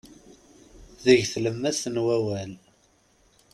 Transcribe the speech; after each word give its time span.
Deg 1.03 1.19
tlemmast 1.33 1.85
n 1.89 1.95
wawal. 2.05 2.51